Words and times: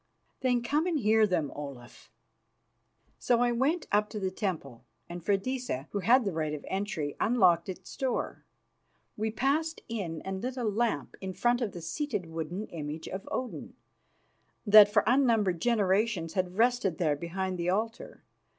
"Then 0.39 0.63
come 0.63 0.87
and 0.87 0.97
hear 0.97 1.27
them, 1.27 1.51
Olaf." 1.53 2.09
So 3.19 3.37
we 3.39 3.51
went 3.51 3.85
up 3.91 4.09
to 4.09 4.19
the 4.19 4.31
temple, 4.31 4.83
and 5.07 5.23
Freydisa, 5.23 5.89
who 5.91 5.99
had 5.99 6.25
the 6.25 6.31
right 6.33 6.55
of 6.55 6.65
entry, 6.67 7.15
unlocked 7.19 7.69
its 7.69 7.95
door. 7.95 8.43
We 9.15 9.29
passed 9.29 9.81
in 9.87 10.23
and 10.23 10.41
lit 10.41 10.57
a 10.57 10.63
lamp 10.63 11.15
in 11.21 11.33
front 11.33 11.61
of 11.61 11.73
the 11.73 11.81
seated 11.81 12.25
wooden 12.25 12.65
image 12.69 13.07
of 13.09 13.29
Odin, 13.31 13.75
that 14.65 14.91
for 14.91 15.03
unnumbered 15.05 15.61
generations 15.61 16.33
had 16.33 16.57
rested 16.57 16.97
there 16.97 17.15
behind 17.15 17.59
the 17.59 17.69
altar. 17.69 18.23